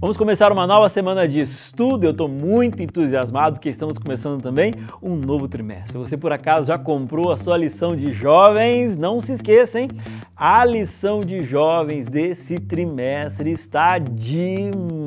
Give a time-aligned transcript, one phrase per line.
[0.00, 2.04] Vamos começar uma nova semana de estudo.
[2.04, 5.96] Eu estou muito entusiasmado porque estamos começando também um novo trimestre.
[5.96, 9.88] Você por acaso já comprou a sua lição de jovens, não se esqueça, hein?
[10.36, 15.03] A lição de jovens desse trimestre está demais.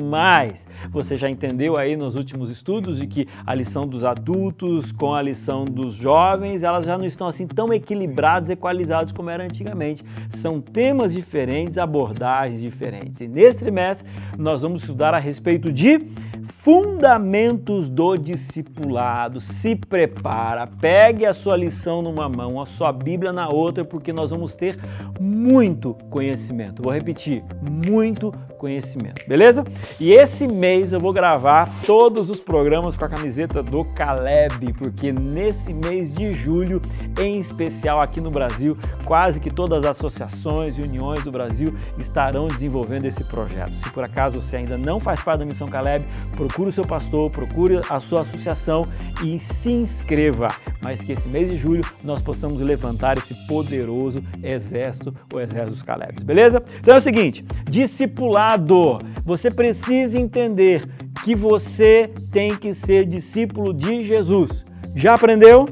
[0.90, 5.22] Você já entendeu aí nos últimos estudos de que a lição dos adultos com a
[5.22, 10.04] lição dos jovens, elas já não estão assim tão equilibrados, equalizados como era antigamente.
[10.30, 13.20] São temas diferentes, abordagens diferentes.
[13.20, 16.00] E nesse trimestre nós vamos estudar a respeito de
[16.68, 19.40] fundamentos do discipulado.
[19.40, 24.28] Se prepara, pegue a sua lição numa mão, a sua Bíblia na outra, porque nós
[24.28, 24.76] vamos ter
[25.18, 26.82] muito conhecimento.
[26.82, 29.64] Vou repetir, muito conhecimento, beleza?
[29.98, 35.10] E esse mês eu vou gravar todos os programas com a camiseta do Caleb, porque
[35.10, 36.82] nesse mês de julho,
[37.18, 42.48] em especial aqui no Brasil, quase que todas as associações e uniões do Brasil estarão
[42.48, 43.72] desenvolvendo esse projeto.
[43.72, 46.04] Se por acaso você ainda não faz parte da Missão Caleb,
[46.36, 48.82] procure o seu pastor, procure a sua associação
[49.22, 50.48] e se inscreva.
[50.82, 55.82] Mas que esse mês de julho nós possamos levantar esse poderoso exército, o exército dos
[55.82, 56.64] Calebs, beleza?
[56.78, 58.58] Então é o seguinte, discipular
[59.24, 60.82] você precisa entender
[61.22, 64.66] que você tem que ser discípulo de Jesus.
[64.96, 65.66] Já aprendeu?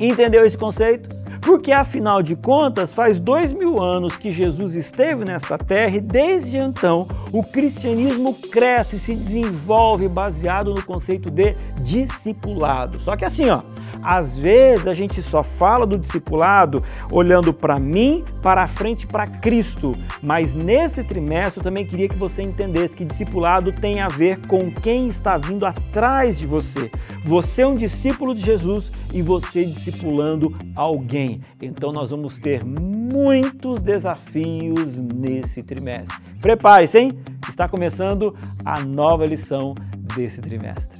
[0.00, 1.17] Entendeu esse conceito?
[1.48, 6.58] Porque afinal de contas, faz dois mil anos que Jesus esteve nesta terra e desde
[6.58, 13.00] então o cristianismo cresce e se desenvolve baseado no conceito de discipulado.
[13.00, 13.62] Só que assim, ó,
[14.02, 16.82] às vezes a gente só fala do discipulado
[17.12, 19.94] olhando para mim, para frente, para Cristo.
[20.22, 24.70] Mas nesse trimestre eu também queria que você entendesse que discipulado tem a ver com
[24.70, 26.90] quem está vindo atrás de você.
[27.24, 31.42] Você é um discípulo de Jesus e você discipulando alguém.
[31.60, 36.16] Então nós vamos ter muitos desafios nesse trimestre.
[36.40, 37.10] Prepare-se, hein?
[37.48, 39.74] Está começando a nova lição
[40.14, 40.97] desse trimestre.